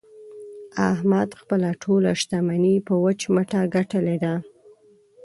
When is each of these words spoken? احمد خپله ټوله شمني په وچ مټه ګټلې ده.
احمد 0.91 1.29
خپله 1.39 1.69
ټوله 1.83 2.11
شمني 2.23 2.75
په 2.87 2.93
وچ 3.03 3.21
مټه 3.33 3.61
ګټلې 3.75 4.17
ده. 4.23 4.33